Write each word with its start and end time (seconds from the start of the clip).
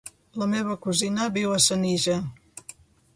La 0.43 0.45
meva 0.53 0.77
cosina 0.85 1.27
viu 1.37 1.53
a 1.57 1.59
Senija. 1.67 2.17